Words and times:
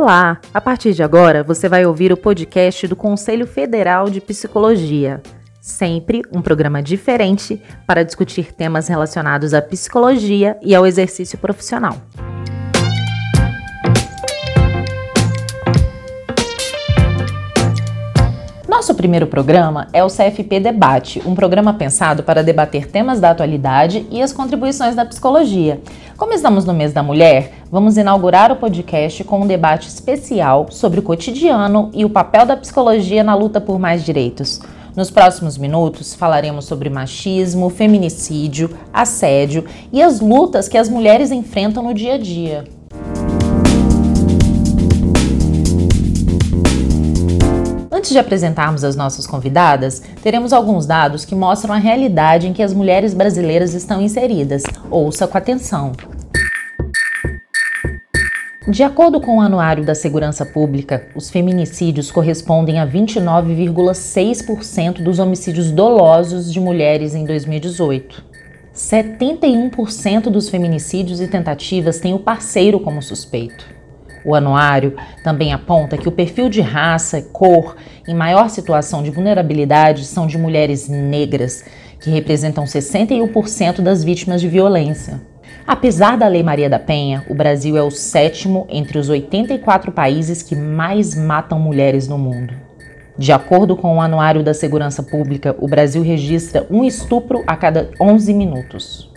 Olá! 0.00 0.40
A 0.54 0.62
partir 0.62 0.94
de 0.94 1.02
agora 1.02 1.42
você 1.42 1.68
vai 1.68 1.84
ouvir 1.84 2.10
o 2.10 2.16
podcast 2.16 2.88
do 2.88 2.96
Conselho 2.96 3.46
Federal 3.46 4.08
de 4.08 4.18
Psicologia. 4.18 5.20
Sempre 5.60 6.22
um 6.32 6.40
programa 6.40 6.82
diferente 6.82 7.62
para 7.86 8.02
discutir 8.02 8.50
temas 8.50 8.88
relacionados 8.88 9.52
à 9.52 9.60
psicologia 9.60 10.56
e 10.62 10.74
ao 10.74 10.86
exercício 10.86 11.36
profissional. 11.36 11.98
Nosso 18.80 18.94
primeiro 18.94 19.26
programa 19.26 19.88
é 19.92 20.02
o 20.02 20.06
CFP 20.06 20.58
Debate, 20.58 21.20
um 21.26 21.34
programa 21.34 21.74
pensado 21.74 22.22
para 22.22 22.42
debater 22.42 22.88
temas 22.88 23.20
da 23.20 23.28
atualidade 23.28 24.06
e 24.10 24.22
as 24.22 24.32
contribuições 24.32 24.94
da 24.94 25.04
psicologia. 25.04 25.82
Como 26.16 26.32
estamos 26.32 26.64
no 26.64 26.72
mês 26.72 26.90
da 26.90 27.02
mulher, 27.02 27.52
vamos 27.70 27.98
inaugurar 27.98 28.50
o 28.50 28.56
podcast 28.56 29.22
com 29.22 29.42
um 29.42 29.46
debate 29.46 29.86
especial 29.86 30.68
sobre 30.70 30.98
o 30.98 31.02
cotidiano 31.02 31.90
e 31.92 32.06
o 32.06 32.08
papel 32.08 32.46
da 32.46 32.56
psicologia 32.56 33.22
na 33.22 33.34
luta 33.34 33.60
por 33.60 33.78
mais 33.78 34.02
direitos. 34.02 34.62
Nos 34.96 35.10
próximos 35.10 35.58
minutos 35.58 36.14
falaremos 36.14 36.64
sobre 36.64 36.88
machismo, 36.88 37.68
feminicídio, 37.68 38.74
assédio 38.90 39.66
e 39.92 40.02
as 40.02 40.20
lutas 40.20 40.68
que 40.68 40.78
as 40.78 40.88
mulheres 40.88 41.30
enfrentam 41.30 41.82
no 41.82 41.92
dia 41.92 42.14
a 42.14 42.18
dia. 42.18 42.79
Antes 48.00 48.12
de 48.12 48.18
apresentarmos 48.18 48.82
as 48.82 48.96
nossas 48.96 49.26
convidadas, 49.26 50.00
teremos 50.22 50.54
alguns 50.54 50.86
dados 50.86 51.26
que 51.26 51.34
mostram 51.34 51.74
a 51.74 51.76
realidade 51.76 52.48
em 52.48 52.54
que 52.54 52.62
as 52.62 52.72
mulheres 52.72 53.12
brasileiras 53.12 53.74
estão 53.74 54.00
inseridas. 54.00 54.62
Ouça 54.90 55.28
com 55.28 55.36
atenção. 55.36 55.92
De 58.66 58.82
acordo 58.82 59.20
com 59.20 59.36
o 59.36 59.40
Anuário 59.42 59.84
da 59.84 59.94
Segurança 59.94 60.46
Pública, 60.46 61.08
os 61.14 61.28
feminicídios 61.28 62.10
correspondem 62.10 62.80
a 62.80 62.86
29,6% 62.86 65.02
dos 65.02 65.18
homicídios 65.18 65.70
dolosos 65.70 66.50
de 66.50 66.58
mulheres 66.58 67.14
em 67.14 67.26
2018. 67.26 68.24
71% 68.74 70.30
dos 70.30 70.48
feminicídios 70.48 71.20
e 71.20 71.28
tentativas 71.28 72.00
têm 72.00 72.14
o 72.14 72.18
parceiro 72.18 72.80
como 72.80 73.02
suspeito. 73.02 73.78
O 74.24 74.34
anuário 74.34 74.96
também 75.24 75.52
aponta 75.52 75.96
que 75.96 76.08
o 76.08 76.12
perfil 76.12 76.48
de 76.48 76.60
raça 76.60 77.18
e 77.18 77.22
cor 77.22 77.76
em 78.06 78.14
maior 78.14 78.50
situação 78.50 79.02
de 79.02 79.10
vulnerabilidade 79.10 80.04
são 80.04 80.26
de 80.26 80.36
mulheres 80.36 80.88
negras, 80.88 81.64
que 82.00 82.10
representam 82.10 82.64
61% 82.64 83.80
das 83.80 84.02
vítimas 84.02 84.40
de 84.40 84.48
violência. 84.48 85.20
Apesar 85.66 86.16
da 86.16 86.26
Lei 86.26 86.42
Maria 86.42 86.68
da 86.68 86.78
Penha, 86.78 87.24
o 87.28 87.34
Brasil 87.34 87.76
é 87.76 87.82
o 87.82 87.90
sétimo 87.90 88.66
entre 88.68 88.98
os 88.98 89.08
84 89.08 89.92
países 89.92 90.42
que 90.42 90.56
mais 90.56 91.14
matam 91.14 91.60
mulheres 91.60 92.08
no 92.08 92.18
mundo. 92.18 92.54
De 93.16 93.32
acordo 93.32 93.76
com 93.76 93.96
o 93.96 94.00
Anuário 94.00 94.42
da 94.42 94.54
Segurança 94.54 95.02
Pública, 95.02 95.54
o 95.58 95.68
Brasil 95.68 96.02
registra 96.02 96.66
um 96.70 96.82
estupro 96.84 97.44
a 97.46 97.54
cada 97.54 97.90
11 98.00 98.32
minutos. 98.32 99.10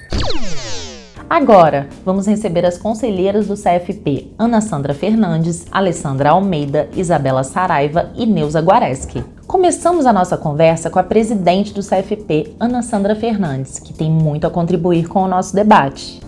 Agora, 1.29 1.87
vamos 2.05 2.27
receber 2.27 2.65
as 2.65 2.77
conselheiras 2.77 3.47
do 3.47 3.55
CFP, 3.55 4.31
Ana 4.37 4.61
Sandra 4.61 4.93
Fernandes, 4.93 5.65
Alessandra 5.71 6.31
Almeida, 6.31 6.89
Isabela 6.95 7.43
Saraiva 7.43 8.11
e 8.15 8.25
Neuza 8.25 8.59
Guareschi. 8.59 9.23
Começamos 9.47 10.05
a 10.05 10.13
nossa 10.13 10.37
conversa 10.37 10.89
com 10.89 10.99
a 10.99 11.03
presidente 11.03 11.73
do 11.73 11.81
CFP, 11.81 12.55
Ana 12.59 12.81
Sandra 12.81 13.15
Fernandes, 13.15 13.79
que 13.79 13.93
tem 13.93 14.11
muito 14.11 14.45
a 14.45 14.49
contribuir 14.49 15.07
com 15.07 15.23
o 15.23 15.27
nosso 15.27 15.55
debate. 15.55 16.21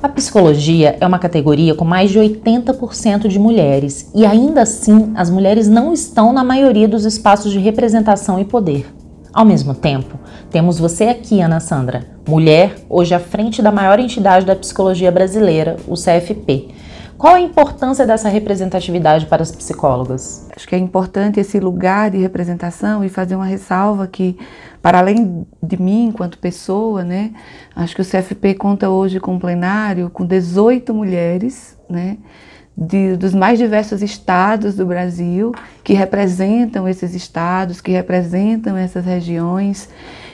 A 0.00 0.08
psicologia 0.08 0.96
é 1.00 1.06
uma 1.06 1.18
categoria 1.18 1.74
com 1.74 1.84
mais 1.84 2.10
de 2.10 2.20
80% 2.20 3.26
de 3.26 3.38
mulheres 3.38 4.10
e 4.14 4.24
ainda 4.24 4.62
assim 4.62 5.12
as 5.16 5.28
mulheres 5.28 5.66
não 5.66 5.92
estão 5.92 6.32
na 6.32 6.44
maioria 6.44 6.86
dos 6.86 7.04
espaços 7.04 7.50
de 7.50 7.58
representação 7.58 8.38
e 8.38 8.44
poder. 8.44 8.86
Ao 9.38 9.44
mesmo 9.44 9.72
tempo, 9.72 10.18
temos 10.50 10.80
você 10.80 11.04
aqui, 11.04 11.40
Ana 11.40 11.60
Sandra, 11.60 12.04
mulher, 12.28 12.74
hoje 12.90 13.14
à 13.14 13.20
frente 13.20 13.62
da 13.62 13.70
maior 13.70 14.00
entidade 14.00 14.44
da 14.44 14.56
psicologia 14.56 15.12
brasileira, 15.12 15.76
o 15.86 15.94
CFP. 15.94 16.70
Qual 17.16 17.36
a 17.36 17.40
importância 17.40 18.04
dessa 18.04 18.28
representatividade 18.28 19.26
para 19.26 19.40
as 19.40 19.52
psicólogas? 19.52 20.48
Acho 20.56 20.66
que 20.66 20.74
é 20.74 20.78
importante 20.78 21.38
esse 21.38 21.60
lugar 21.60 22.10
de 22.10 22.18
representação 22.18 23.04
e 23.04 23.08
fazer 23.08 23.36
uma 23.36 23.46
ressalva 23.46 24.08
que, 24.08 24.36
para 24.82 24.98
além 24.98 25.46
de 25.62 25.80
mim 25.80 26.06
enquanto 26.06 26.36
pessoa, 26.38 27.04
né, 27.04 27.30
acho 27.76 27.94
que 27.94 28.02
o 28.02 28.04
CFP 28.04 28.54
conta 28.54 28.90
hoje 28.90 29.20
com 29.20 29.34
um 29.34 29.38
plenário 29.38 30.10
com 30.10 30.26
18 30.26 30.92
mulheres, 30.92 31.78
né, 31.88 32.18
de, 32.80 33.16
dos 33.16 33.34
mais 33.34 33.58
diversos 33.58 34.02
estados 34.02 34.76
do 34.76 34.86
Brasil, 34.86 35.52
que 35.82 35.94
representam 35.94 36.86
esses 36.86 37.12
estados, 37.12 37.80
que 37.80 37.90
representam 37.90 38.76
essas 38.76 39.04
regiões. 39.04 39.88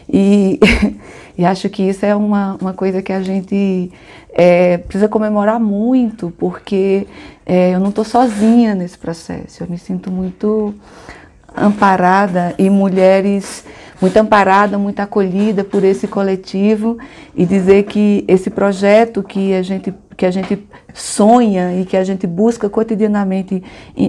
E, 0.06 0.60
e 1.38 1.44
acho 1.46 1.70
que 1.70 1.82
isso 1.82 2.04
é 2.04 2.14
uma, 2.14 2.58
uma 2.60 2.74
coisa 2.74 3.00
que 3.00 3.14
a 3.14 3.22
gente 3.22 3.90
é, 4.34 4.76
precisa 4.76 5.08
comemorar 5.08 5.58
muito, 5.58 6.30
porque 6.36 7.06
é, 7.46 7.74
eu 7.74 7.80
não 7.80 7.88
estou 7.88 8.04
sozinha 8.04 8.74
nesse 8.74 8.98
processo. 8.98 9.62
Eu 9.62 9.66
me 9.66 9.78
sinto 9.78 10.10
muito 10.10 10.74
amparada 11.56 12.54
e 12.58 12.68
mulheres 12.68 13.64
muito 14.00 14.16
amparada, 14.18 14.76
muito 14.76 15.00
acolhida 15.00 15.64
por 15.64 15.82
esse 15.82 16.06
coletivo 16.06 16.98
e 17.34 17.46
dizer 17.46 17.84
que 17.84 18.22
esse 18.28 18.50
projeto 18.50 19.22
que 19.22 19.54
a 19.54 19.62
gente 19.62 19.94
que 20.16 20.26
a 20.26 20.30
gente 20.30 20.66
sonha 20.92 21.80
e 21.80 21.84
que 21.84 21.96
a 21.96 22.04
gente 22.04 22.26
busca 22.26 22.68
cotidianamente 22.68 23.62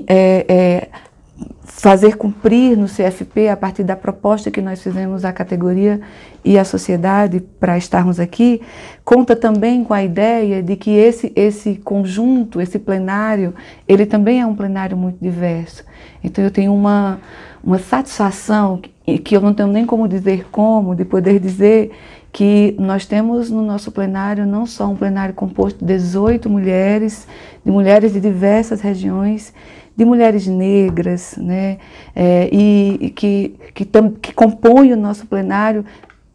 é, 0.08 0.46
é, 0.48 0.90
fazer 1.66 2.16
cumprir 2.16 2.78
no 2.78 2.86
CFP 2.86 3.50
a 3.50 3.58
partir 3.58 3.84
da 3.84 3.96
proposta 3.96 4.52
que 4.52 4.62
nós 4.62 4.82
fizemos 4.82 5.26
à 5.26 5.34
categoria 5.34 6.00
e 6.44 6.60
à 6.60 6.64
sociedade 6.64 7.40
para 7.60 7.78
estarmos 7.78 8.20
aqui, 8.20 8.62
conta 9.04 9.36
também 9.36 9.84
com 9.84 9.94
a 9.94 10.04
ideia 10.04 10.62
de 10.62 10.76
que 10.76 10.92
esse, 10.92 11.34
esse 11.36 11.76
conjunto, 11.76 12.62
esse 12.62 12.78
plenário, 12.78 13.54
ele 13.88 14.06
também 14.06 14.42
é 14.42 14.46
um 14.46 14.56
plenário 14.56 14.96
muito 14.96 15.18
diverso. 15.20 15.84
Então 16.24 16.44
eu 16.44 16.52
tenho 16.52 16.74
uma, 16.74 17.20
uma 17.64 17.80
satisfação 17.80 18.80
que, 19.04 19.18
que 19.18 19.36
eu 19.36 19.42
não 19.42 19.54
tenho 19.54 19.70
nem 19.70 19.86
como 19.86 20.08
dizer 20.08 20.46
como, 20.52 20.96
de 20.96 21.04
poder 21.04 21.40
dizer 21.40 21.92
que 22.32 22.76
nós 22.78 23.06
temos 23.06 23.50
no 23.50 23.64
nosso 23.64 23.92
plenário 23.92 24.46
não 24.46 24.66
só 24.66 24.88
um 24.88 24.96
plenário 24.96 25.34
composto 25.34 25.80
de 25.80 25.94
18 25.94 26.50
mulheres, 26.50 27.26
de 27.66 27.72
mulheres 27.72 28.12
de 28.12 28.20
diversas 28.20 28.82
regiões, 28.82 29.54
de 29.96 30.04
mulheres 30.04 30.46
negras, 30.48 31.36
né, 31.38 31.78
é, 32.16 32.50
e, 32.52 32.98
e, 33.02 33.10
que, 33.10 33.56
que, 33.74 33.86
tam, 33.86 34.12
que 34.12 34.34
compõem 34.34 34.92
o 34.94 34.98
nosso 34.98 35.26
plenário 35.26 35.86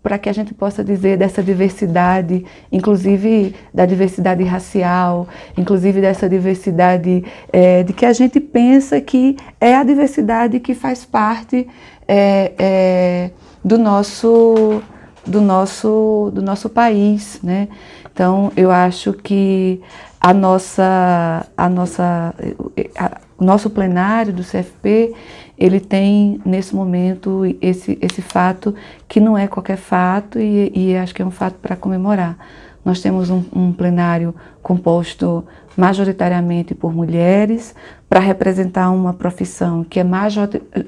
para 0.03 0.19
que 0.19 0.28
a 0.28 0.32
gente 0.32 0.54
possa 0.54 0.82
dizer 0.82 1.19
dessa 1.19 1.43
diversidade, 1.43 2.44
inclusive 2.72 3.54
da 3.72 3.84
diversidade 3.84 4.43
racial, 4.44 5.28
inclusive 5.56 6.00
dessa 6.00 6.28
diversidade 6.28 7.22
é, 7.53 7.82
de 7.82 7.93
que 7.93 8.06
a 8.06 8.12
gente 8.12 8.41
pensa 8.41 9.00
que 9.00 9.37
é 9.60 9.75
a 9.75 9.84
diversidade 9.84 10.59
que 10.59 10.75
faz 10.75 11.04
parte 11.04 11.69
é, 12.09 12.53
é 12.59 13.31
do 13.62 13.76
nosso 13.76 14.82
do 15.26 15.41
nosso, 15.41 16.31
do 16.34 16.43
nosso 16.43 16.69
país, 16.69 17.38
né? 17.43 17.69
Então, 18.20 18.53
eu 18.54 18.70
acho 18.70 19.14
que 19.14 19.81
a 20.20 20.34
nossa, 20.34 21.47
a 21.56 21.70
nossa, 21.70 22.34
a, 22.98 23.20
o 23.38 23.42
nosso 23.42 23.70
plenário 23.70 24.31
do 24.31 24.42
CFP, 24.42 25.14
ele 25.56 25.81
tem 25.81 26.38
nesse 26.44 26.76
momento 26.76 27.40
esse, 27.62 27.96
esse 27.99 28.20
fato 28.20 28.75
que 29.08 29.20
não 29.20 29.38
é 29.38 29.49
qualquer 29.49 29.78
fato 29.78 30.38
e, 30.38 30.70
e 30.75 30.96
acho 30.99 31.14
que 31.14 31.22
é 31.22 31.25
um 31.25 31.31
fato 31.31 31.55
para 31.62 31.75
comemorar. 31.75 32.37
Nós 32.85 33.00
temos 33.00 33.31
um, 33.31 33.43
um 33.55 33.73
plenário 33.73 34.35
composto 34.62 35.44
majoritariamente 35.77 36.75
por 36.75 36.93
mulheres, 36.93 37.75
para 38.09 38.21
representar 38.21 38.91
uma 38.91 39.15
profissão 39.15 39.85
que 39.85 40.00
é 40.00 40.05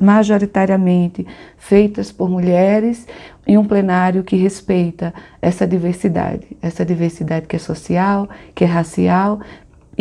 majoritariamente 0.00 1.27
feita 1.56 2.03
por 2.17 2.29
mulheres, 2.29 3.06
e 3.47 3.59
um 3.59 3.65
plenário 3.65 4.23
que 4.23 4.37
respeita 4.37 5.12
essa 5.41 5.67
diversidade, 5.67 6.47
essa 6.61 6.85
diversidade 6.85 7.47
que 7.47 7.56
é 7.56 7.59
social, 7.59 8.29
que 8.55 8.65
é 8.65 8.67
racial, 8.67 9.41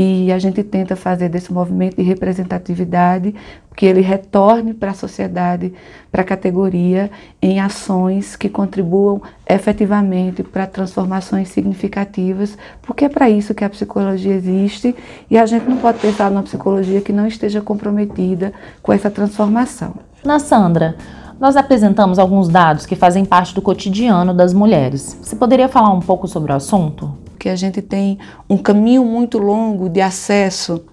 e 0.02 0.32
a 0.32 0.40
gente 0.40 0.64
tenta 0.64 0.96
fazer 0.96 1.30
desse 1.30 1.54
movimento 1.54 1.98
de 1.98 2.02
representatividade 2.02 3.36
que 3.76 3.86
ele 3.86 4.02
retorne 4.02 4.74
para 4.74 4.92
a 4.92 4.96
sociedade, 4.96 5.74
para 6.12 6.24
a 6.24 6.26
categoria, 6.26 7.12
em 7.42 7.60
ações 7.60 8.36
que 8.36 8.50
contribuam 8.50 9.22
efetivamente 9.48 10.42
para 10.42 10.66
transformações 10.66 11.50
significativas, 11.50 12.58
porque 12.82 13.06
é 13.06 13.10
para 13.10 13.30
isso 13.30 13.54
que 13.54 13.64
a 13.64 13.70
psicologia 13.70 14.34
existe 14.34 14.96
e 15.30 15.38
a 15.38 15.46
gente 15.46 15.70
não 15.70 15.78
pode 15.78 16.00
pensar 16.00 16.32
numa 16.32 16.44
psicologia 16.44 17.02
que 17.02 17.14
não 17.14 17.28
esteja 17.28 17.62
comprometida 17.62 18.52
com 18.82 18.92
essa 18.92 19.12
transformação. 19.12 19.94
Na 20.26 20.40
Sandra, 20.40 20.96
nós 21.40 21.56
apresentamos 21.56 22.18
alguns 22.18 22.50
dados 22.50 22.86
que 22.88 22.96
fazem 22.96 23.24
parte 23.24 23.54
do 23.54 23.62
cotidiano 23.62 24.34
das 24.34 24.54
mulheres. 24.54 25.18
Você 25.22 25.36
poderia 25.36 25.70
falar 25.70 25.94
um 25.94 26.00
pouco 26.00 26.28
sobre 26.28 26.52
o 26.52 26.56
assunto? 26.56 27.21
Porque 27.42 27.50
a 27.50 27.56
gente 27.56 27.82
tem 27.82 28.20
um 28.48 28.56
caminho 28.56 29.04
muito 29.04 29.40
longo 29.40 29.90
de 29.90 30.00
acesso 30.00 30.86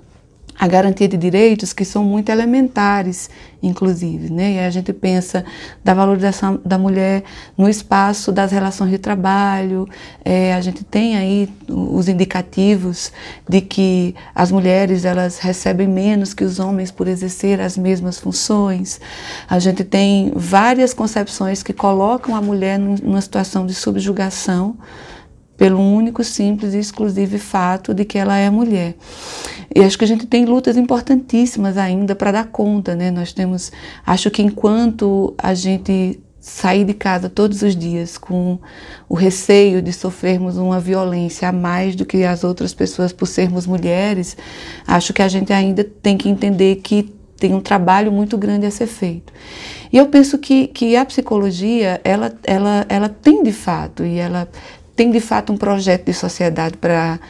a 0.59 0.67
garantia 0.67 1.06
de 1.06 1.17
direitos 1.17 1.73
que 1.73 1.85
são 1.85 2.03
muito 2.03 2.31
elementares, 2.31 3.31
inclusive. 3.62 4.33
Né? 4.33 4.55
E 4.55 4.59
a 4.59 4.71
gente 4.71 4.93
pensa 4.93 5.45
da 5.85 5.95
valorização 5.95 6.61
da 6.65 6.77
mulher 6.77 7.23
no 7.56 7.69
espaço 7.69 8.33
das 8.33 8.50
relações 8.50 8.91
de 8.91 8.99
trabalho, 8.99 9.87
é, 10.25 10.53
a 10.55 10.61
gente 10.61 10.83
tem 10.83 11.17
aí 11.17 11.49
os 11.69 12.09
indicativos 12.09 13.12
de 13.49 13.61
que 13.61 14.17
as 14.35 14.51
mulheres 14.51 15.05
elas 15.05 15.39
recebem 15.39 15.87
menos 15.87 16.35
que 16.35 16.43
os 16.43 16.59
homens 16.59 16.91
por 16.91 17.06
exercer 17.06 17.61
as 17.61 17.79
mesmas 17.79 18.19
funções. 18.19 19.01
A 19.49 19.61
gente 19.61 19.85
tem 19.85 20.33
várias 20.35 20.93
concepções 20.93 21.62
que 21.62 21.73
colocam 21.73 22.35
a 22.35 22.41
mulher 22.41 22.79
numa 22.79 23.21
situação 23.21 23.65
de 23.65 23.75
subjugação 23.75 24.77
pelo 25.58 25.81
único, 25.81 26.22
simples 26.22 26.72
e 26.72 26.78
exclusivo 26.78 27.37
fato 27.37 27.93
de 27.93 28.05
que 28.05 28.16
ela 28.16 28.38
é 28.38 28.49
mulher. 28.49 28.94
E 29.75 29.81
acho 29.81 29.99
que 29.99 30.05
a 30.05 30.08
gente 30.08 30.25
tem 30.25 30.46
lutas 30.46 30.76
importantíssimas 30.76 31.76
ainda 31.76 32.14
para 32.14 32.31
dar 32.31 32.46
conta, 32.46 32.94
né? 32.94 33.10
Nós 33.10 33.32
temos, 33.32 33.72
acho 34.06 34.31
que 34.31 34.40
enquanto 34.40 35.34
a 35.37 35.52
gente 35.52 36.20
sair 36.40 36.84
de 36.84 36.94
casa 36.94 37.28
todos 37.28 37.60
os 37.62 37.76
dias 37.76 38.16
com 38.16 38.58
o 39.08 39.14
receio 39.14 39.82
de 39.82 39.93
sofrermos 39.93 40.56
uma 40.56 40.78
violência 40.78 41.49
a 41.49 41.52
mais 41.52 41.96
do 41.96 42.06
que 42.06 42.22
as 42.22 42.44
outras 42.44 42.72
pessoas 42.72 43.12
por 43.12 43.26
sermos 43.26 43.66
mulheres, 43.66 44.37
acho 44.87 45.12
que 45.12 45.20
a 45.20 45.28
gente 45.28 45.52
ainda 45.52 45.82
tem 45.82 46.16
que 46.16 46.28
entender 46.28 46.76
que 46.76 47.12
tem 47.38 47.55
um 47.55 47.60
trabalho 47.60 48.10
muito 48.10 48.37
grande 48.37 48.66
a 48.66 48.70
ser 48.70 48.87
feito. 48.87 49.32
E 49.93 49.96
eu 49.96 50.06
penso 50.06 50.38
que, 50.38 50.66
que 50.69 50.96
a 50.96 51.05
psicologia, 51.05 52.00
ela, 52.05 52.32
ela, 52.44 52.84
ela 52.88 53.08
tem 53.08 53.43
de 53.43 53.52
fato, 53.52 54.05
e 54.05 54.19
ela 54.19 54.49
tem 54.99 55.12
de 55.12 55.21
fato 55.21 55.53
um 55.53 55.56
projeto 55.56 56.06
de 56.06 56.12
sociedade 56.12 56.77
para 56.77 57.21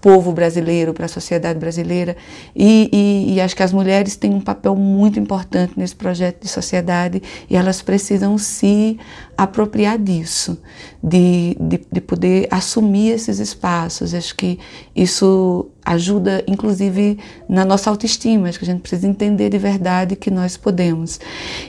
povo 0.00 0.32
brasileiro, 0.32 0.92
para 0.92 1.06
a 1.06 1.08
sociedade 1.08 1.56
brasileira. 1.56 2.16
E, 2.54 2.90
e, 2.92 3.34
e, 3.34 3.40
acho 3.40 3.54
que 3.54 3.62
as 3.62 3.72
mulheres 3.72 4.16
têm 4.16 4.34
um 4.34 4.40
papel 4.40 4.74
muito 4.74 5.20
importante 5.20 5.74
nesse 5.76 5.94
projeto 5.94 6.42
de 6.42 6.48
sociedade 6.48 7.22
e 7.48 7.54
elas 7.56 7.80
precisam 7.80 8.36
se 8.38 8.98
apropriar 9.36 9.98
disso, 9.98 10.60
de, 11.02 11.56
de, 11.60 11.80
de 11.92 12.00
poder 12.00 12.48
assumir 12.50 13.10
esses 13.10 13.38
espaços. 13.38 14.12
Acho 14.12 14.34
que 14.34 14.58
isso 14.96 15.68
ajuda, 15.84 16.42
inclusive, 16.48 17.18
na 17.48 17.64
nossa 17.64 17.88
autoestima. 17.88 18.48
Acho 18.48 18.58
que 18.58 18.64
a 18.64 18.68
gente 18.68 18.80
precisa 18.80 19.06
entender 19.06 19.48
de 19.48 19.58
verdade 19.58 20.16
que 20.16 20.30
nós 20.30 20.56
podemos. 20.56 21.20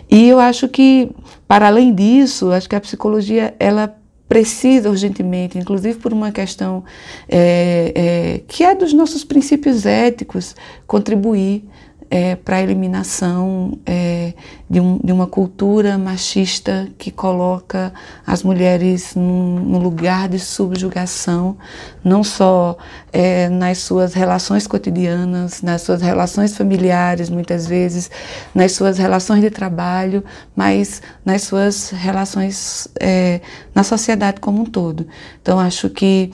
E 0.10 0.28
eu 0.28 0.40
acho 0.40 0.68
que, 0.68 1.12
para 1.48 1.68
além 1.68 1.94
disso, 1.94 2.52
acho 2.52 2.68
que 2.68 2.76
a 2.76 2.82
psicologia, 2.82 3.54
ela 3.60 3.99
precisa 4.30 4.92
urgentemente, 4.92 5.58
inclusive 5.58 5.98
por 5.98 6.14
uma 6.14 6.32
questão 6.32 6.84
é, 7.28 7.92
é, 7.96 8.42
que 8.48 8.64
é 8.64 8.76
dos 8.76 8.94
nossos 8.94 9.24
princípios 9.24 9.88
éticos, 9.88 10.56
contribuir 10.86 11.64
é, 12.12 12.36
para 12.36 12.58
a 12.58 12.62
eliminação 12.62 13.78
é, 13.86 14.34
de, 14.70 14.80
um, 14.80 14.98
de, 14.98 15.12
uma 15.12 15.28
cultura 15.28 15.98
machista 15.98 16.88
que 16.98 17.12
coloca 17.12 17.94
as 18.26 18.42
mulheres 18.42 19.14
num, 19.16 19.60
num 19.60 19.78
lugar 19.78 20.28
de 20.28 20.40
subjugação, 20.40 21.56
não 22.04 22.24
só 22.24 22.78
é, 23.14 23.48
nas 23.50 23.80
suas 23.80 24.14
relações 24.14 24.66
cotidianas, 24.66 25.62
nas 25.62 25.84
suas 25.84 26.02
relações 26.02 26.58
familiares, 26.58 27.30
muitas 27.30 27.68
vezes, 27.68 28.10
nas 28.56 28.72
suas 28.72 28.98
relações 28.98 29.42
de 29.42 29.52
trabalho, 29.52 30.24
mas 30.56 31.04
nas 31.24 31.44
suas 31.44 31.92
relações 31.92 32.88
é, 33.00 33.42
na 33.76 33.84
sociedade 33.84 34.40
como 34.42 34.64
um 34.64 34.66
todo. 34.66 35.06
Então, 35.42 35.60
acho 35.60 35.90
que 35.90 36.32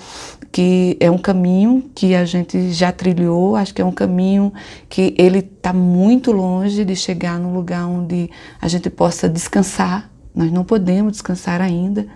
que 0.56 0.96
é 1.02 1.12
um 1.12 1.18
caminho 1.18 1.84
que 1.94 2.16
a 2.16 2.24
gente 2.24 2.72
já 2.72 2.90
trilhou, 2.90 3.58
acho 3.58 3.74
que 3.74 3.82
é 3.82 3.86
um 3.86 3.92
caminho 3.92 4.54
que 4.88 5.14
ele 5.18 5.40
está 5.40 5.74
muito 5.74 6.32
longe 6.32 6.86
de 6.86 6.96
chegar 6.96 7.38
num 7.38 7.54
lugar 7.54 7.86
onde 7.86 8.30
a 8.62 8.70
gente 8.70 8.90
possa 8.90 9.28
descansar. 9.28 10.10
Nós 10.34 10.50
não 10.54 10.64
podemos 10.64 11.12
descansar 11.12 11.60
ainda. 11.60 12.08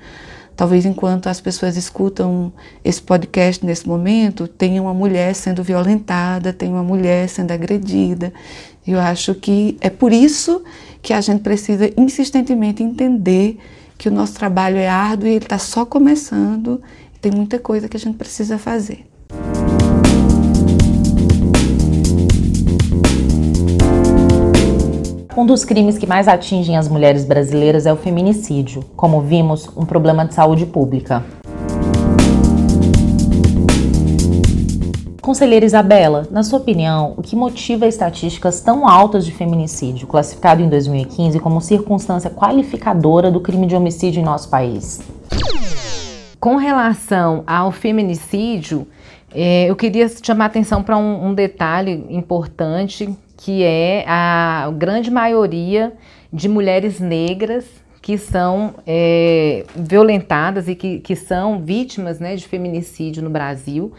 Talvez 0.56 0.86
enquanto 0.86 1.28
as 1.28 1.42
pessoas 1.42 1.76
escutam 1.76 2.54
esse 2.82 3.02
podcast 3.02 3.66
nesse 3.66 3.86
momento, 3.86 4.48
tenha 4.48 4.82
uma 4.82 4.94
mulher 4.94 5.36
sendo 5.36 5.62
violentada, 5.62 6.54
tenha 6.54 6.72
uma 6.72 6.84
mulher 6.84 7.28
sendo 7.28 7.52
agredida. 7.52 8.32
Eu 8.88 9.02
acho 9.02 9.36
que 9.36 9.78
é 9.82 9.90
por 9.90 10.14
isso 10.14 10.64
que 11.02 11.12
a 11.12 11.20
gente 11.20 11.42
precisa 11.42 11.92
insistentemente 11.98 12.82
entender 12.82 13.60
que 13.98 14.08
o 14.08 14.12
nosso 14.14 14.36
trabalho 14.36 14.78
é 14.78 14.88
árduo 14.88 15.28
e 15.28 15.32
ele 15.32 15.44
está 15.44 15.58
só 15.58 15.86
começando 15.86 16.82
tem 17.22 17.32
muita 17.32 17.60
coisa 17.60 17.90
que 17.90 17.98
a 17.98 18.00
gente 18.00 18.18
precisa 18.18 18.58
fazer. 18.58 19.06
Um 25.36 25.46
dos 25.46 25.64
crimes 25.64 25.98
que 25.98 26.08
mais 26.08 26.28
atingem 26.28 26.78
as 26.78 26.88
mulheres 26.88 27.24
brasileiras 27.24 27.86
é 27.86 27.94
o 27.94 27.96
feminicídio, 27.96 28.84
como 28.96 29.22
vimos, 29.22 29.70
um 29.76 29.86
problema 29.86 30.26
de 30.26 30.34
saúde 30.34 30.66
pública. 30.66 31.24
Conselheira 35.22 35.66
Isabela, 35.66 36.28
na 36.32 36.44
sua 36.44 36.60
opinião, 36.60 37.14
o 37.16 37.22
que 37.22 37.36
motiva 37.36 37.86
estatísticas 37.86 38.62
tão 38.62 38.88
altas 38.88 39.26
de 39.26 39.32
feminicídio, 39.32 40.08
classificado 40.08 40.62
em 40.62 40.68
2015 40.68 41.40
como 41.40 41.62
circunstância 41.62 42.30
qualificadora 42.30 43.30
do 43.30 43.40
crime 43.40 43.68
de 43.68 43.76
homicídio 43.76 44.20
em 44.20 44.26
nosso 44.26 44.50
país? 44.50 45.00
Com 46.40 46.56
relação 46.56 47.44
ao 47.46 47.70
feminicídio, 47.70 48.88
é, 49.34 49.70
eu 49.70 49.76
queria 49.76 50.08
chamar 50.08 50.46
atenção 50.46 50.82
para 50.82 50.98
um, 50.98 51.28
um, 51.28 51.34
detalhe 51.34 52.06
importante, 52.10 53.14
que 53.36 53.62
é 53.62 54.06
a 54.08 54.72
grande 54.78 55.12
maioria 55.12 55.92
de 56.32 56.48
mulheres 56.48 57.00
negras 57.00 57.66
que 58.02 58.18
são 58.18 58.76
é, 58.88 59.66
violentadas 59.76 60.70
e 60.70 60.76
que, 60.76 61.00
que 61.00 61.14
são 61.14 61.62
vítimas 61.62 62.22
né, 62.22 62.38
de 62.38 62.48
feminicídio 62.48 63.22
no 63.22 63.30
Brasil, 63.30 63.92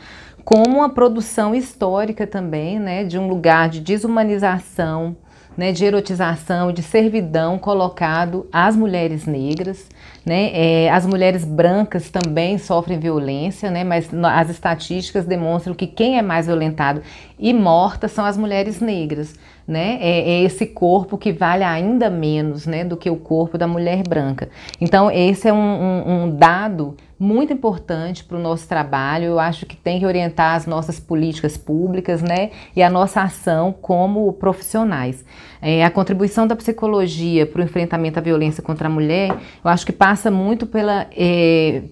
como 0.42 0.78
uma 0.78 0.88
produção 0.88 1.54
histórica 1.54 2.26
também 2.26 2.78
né, 2.78 3.04
de 3.04 3.18
um 3.18 3.28
lugar 3.28 3.68
de 3.68 3.80
desumanização, 3.80 5.14
né, 5.56 5.72
de 5.72 5.84
erotização, 5.84 6.72
de 6.72 6.82
servidão 6.82 7.58
colocado 7.58 8.46
às 8.52 8.76
mulheres 8.76 9.26
negras. 9.26 9.86
Né? 10.24 10.50
É, 10.52 10.90
as 10.90 11.06
mulheres 11.06 11.44
brancas 11.44 12.10
também 12.10 12.58
sofrem 12.58 12.98
violência, 12.98 13.70
né? 13.70 13.84
mas 13.84 14.08
as 14.12 14.50
estatísticas 14.50 15.26
demonstram 15.26 15.74
que 15.74 15.86
quem 15.86 16.18
é 16.18 16.22
mais 16.22 16.46
violentado 16.46 17.02
e 17.38 17.52
morta 17.52 18.08
são 18.08 18.24
as 18.24 18.36
mulheres 18.36 18.80
negras. 18.80 19.34
Né? 19.70 19.98
É, 20.00 20.32
é, 20.32 20.42
esse 20.42 20.66
corpo 20.66 21.16
que 21.16 21.30
vale 21.30 21.62
ainda 21.62 22.10
menos 22.10 22.66
né, 22.66 22.82
do 22.82 22.96
que 22.96 23.08
o 23.08 23.14
corpo 23.14 23.56
da 23.56 23.68
mulher 23.68 24.02
branca. 24.02 24.48
Então, 24.80 25.08
esse 25.08 25.46
é 25.46 25.52
um, 25.52 25.56
um, 25.56 26.24
um 26.24 26.30
dado 26.36 26.96
muito 27.16 27.52
importante 27.52 28.24
para 28.24 28.36
o 28.36 28.40
nosso 28.40 28.66
trabalho. 28.66 29.26
Eu 29.26 29.38
acho 29.38 29.66
que 29.66 29.76
tem 29.76 30.00
que 30.00 30.06
orientar 30.06 30.56
as 30.56 30.66
nossas 30.66 30.98
políticas 30.98 31.56
públicas, 31.56 32.20
né, 32.20 32.50
e 32.74 32.82
a 32.82 32.90
nossa 32.90 33.22
ação 33.22 33.72
como 33.72 34.32
profissionais. 34.32 35.24
É, 35.62 35.84
a 35.84 35.90
contribuição 35.90 36.48
da 36.48 36.56
psicologia 36.56 37.46
para 37.46 37.60
o 37.60 37.64
enfrentamento 37.64 38.18
à 38.18 38.22
violência 38.22 38.64
contra 38.64 38.88
a 38.88 38.90
mulher, 38.90 39.30
eu 39.64 39.70
acho 39.70 39.86
que 39.86 39.92
passa 39.92 40.32
muito 40.32 40.66
pela 40.66 41.06
é, 41.16 41.82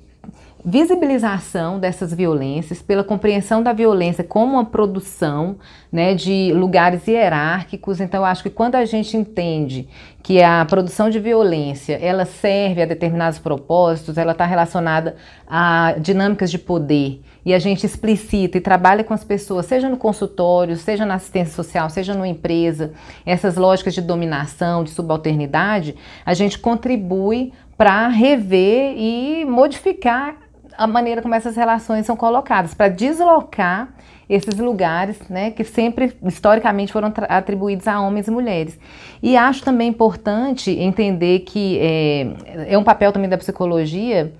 visibilização 0.64 1.78
dessas 1.78 2.12
violências, 2.12 2.82
pela 2.82 3.04
compreensão 3.04 3.62
da 3.62 3.72
violência 3.72 4.24
como 4.24 4.54
uma 4.54 4.64
produção 4.64 5.56
né, 5.90 6.14
de 6.14 6.52
lugares 6.52 7.06
hierárquicos. 7.06 8.00
Então, 8.00 8.24
acho 8.24 8.42
que 8.42 8.50
quando 8.50 8.74
a 8.74 8.84
gente 8.84 9.16
entende 9.16 9.88
que 10.22 10.42
a 10.42 10.64
produção 10.64 11.08
de 11.08 11.18
violência 11.18 11.98
ela 12.02 12.24
serve 12.24 12.82
a 12.82 12.86
determinados 12.86 13.38
propósitos, 13.38 14.18
ela 14.18 14.32
está 14.32 14.44
relacionada 14.44 15.16
a 15.46 15.94
dinâmicas 15.98 16.50
de 16.50 16.58
poder 16.58 17.22
e 17.46 17.54
a 17.54 17.58
gente 17.58 17.86
explicita 17.86 18.58
e 18.58 18.60
trabalha 18.60 19.02
com 19.02 19.14
as 19.14 19.24
pessoas, 19.24 19.64
seja 19.64 19.88
no 19.88 19.96
consultório, 19.96 20.76
seja 20.76 21.06
na 21.06 21.14
assistência 21.14 21.54
social, 21.54 21.88
seja 21.88 22.12
numa 22.12 22.28
empresa, 22.28 22.92
essas 23.24 23.56
lógicas 23.56 23.94
de 23.94 24.02
dominação, 24.02 24.84
de 24.84 24.90
subalternidade, 24.90 25.94
a 26.26 26.34
gente 26.34 26.58
contribui 26.58 27.52
para 27.76 28.08
rever 28.08 28.94
e 28.98 29.44
modificar 29.46 30.47
a 30.78 30.86
maneira 30.86 31.20
como 31.20 31.34
essas 31.34 31.56
relações 31.56 32.06
são 32.06 32.16
colocadas, 32.16 32.72
para 32.72 32.88
deslocar 32.88 33.88
esses 34.30 34.58
lugares, 34.58 35.18
né, 35.28 35.50
que 35.50 35.64
sempre 35.64 36.12
historicamente 36.22 36.92
foram 36.92 37.12
atribuídos 37.28 37.88
a 37.88 38.00
homens 38.00 38.28
e 38.28 38.30
mulheres. 38.30 38.78
E 39.20 39.36
acho 39.36 39.64
também 39.64 39.88
importante 39.88 40.70
entender 40.70 41.40
que 41.40 41.78
é, 41.80 42.74
é 42.74 42.78
um 42.78 42.84
papel 42.84 43.10
também 43.10 43.28
da 43.28 43.36
psicologia 43.36 44.32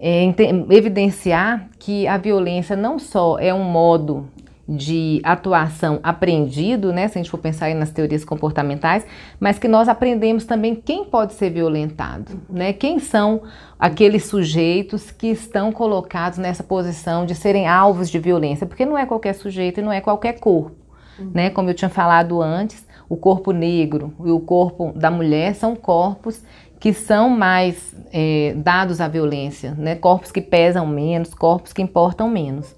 é, 0.00 0.24
evidenciar 0.70 1.68
que 1.78 2.06
a 2.08 2.16
violência 2.16 2.74
não 2.74 2.98
só 2.98 3.38
é 3.38 3.52
um 3.52 3.64
modo 3.64 4.28
de 4.76 5.20
atuação 5.22 6.00
aprendido, 6.02 6.92
né, 6.92 7.06
se 7.08 7.18
a 7.18 7.22
gente 7.22 7.30
for 7.30 7.38
pensar 7.38 7.66
aí 7.66 7.74
nas 7.74 7.90
teorias 7.90 8.24
comportamentais, 8.24 9.04
mas 9.38 9.58
que 9.58 9.68
nós 9.68 9.88
aprendemos 9.88 10.44
também 10.44 10.74
quem 10.74 11.04
pode 11.04 11.34
ser 11.34 11.50
violentado, 11.50 12.40
né, 12.48 12.72
quem 12.72 12.98
são 12.98 13.42
aqueles 13.78 14.24
sujeitos 14.24 15.10
que 15.10 15.28
estão 15.28 15.72
colocados 15.72 16.38
nessa 16.38 16.62
posição 16.62 17.26
de 17.26 17.34
serem 17.34 17.68
alvos 17.68 18.08
de 18.08 18.18
violência, 18.18 18.66
porque 18.66 18.86
não 18.86 18.96
é 18.96 19.04
qualquer 19.04 19.34
sujeito 19.34 19.80
e 19.80 19.82
não 19.82 19.92
é 19.92 20.00
qualquer 20.00 20.40
corpo, 20.40 20.76
uhum. 21.18 21.30
né, 21.34 21.50
como 21.50 21.68
eu 21.68 21.74
tinha 21.74 21.90
falado 21.90 22.40
antes, 22.40 22.86
o 23.08 23.16
corpo 23.16 23.52
negro 23.52 24.14
e 24.24 24.30
o 24.30 24.40
corpo 24.40 24.92
da 24.96 25.10
mulher 25.10 25.54
são 25.54 25.76
corpos 25.76 26.42
que 26.80 26.92
são 26.92 27.28
mais 27.28 27.94
é, 28.12 28.54
dados 28.56 29.00
à 29.00 29.06
violência, 29.06 29.72
né, 29.76 29.94
corpos 29.96 30.32
que 30.32 30.40
pesam 30.40 30.86
menos, 30.86 31.34
corpos 31.34 31.72
que 31.72 31.82
importam 31.82 32.28
menos. 32.28 32.74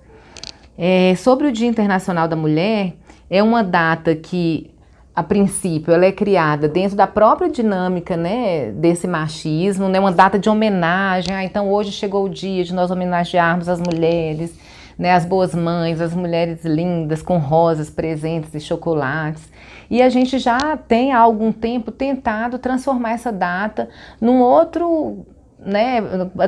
É, 0.77 1.15
sobre 1.17 1.47
o 1.47 1.53
Dia 1.53 1.69
Internacional 1.69 2.27
da 2.27 2.35
Mulher, 2.35 2.95
é 3.31 3.43
uma 3.43 3.63
data 3.63 4.15
que, 4.15 4.71
a 5.15 5.23
princípio, 5.23 5.95
ela 5.95 6.05
é 6.05 6.13
criada 6.13 6.69
dentro 6.69 6.97
da 6.97 7.07
própria 7.07 7.49
dinâmica 7.49 8.17
né, 8.17 8.73
desse 8.73 9.07
machismo, 9.07 9.89
né, 9.89 10.01
uma 10.01 10.13
data 10.13 10.39
de 10.39 10.49
homenagem. 10.49 11.35
Ah, 11.35 11.45
então 11.45 11.71
hoje 11.71 11.93
chegou 11.93 12.25
o 12.25 12.29
dia 12.29 12.65
de 12.65 12.75
nós 12.75 12.91
homenagearmos 12.91 13.69
as 13.69 13.81
mulheres, 13.81 14.59
né, 14.99 15.13
as 15.13 15.25
boas 15.25 15.55
mães, 15.55 16.01
as 16.01 16.13
mulheres 16.13 16.65
lindas 16.65 17.23
com 17.23 17.39
rosas, 17.39 17.89
presentes 17.89 18.53
e 18.55 18.61
chocolates. 18.61 19.49
E 19.89 20.03
a 20.03 20.09
gente 20.09 20.39
já 20.39 20.77
tem 20.77 21.13
há 21.13 21.19
algum 21.19 21.53
tempo 21.53 21.93
tentado 21.93 22.59
transformar 22.59 23.13
essa 23.13 23.31
data 23.31 23.89
num 24.21 24.41
outro 24.41 25.25
né, 25.65 26.01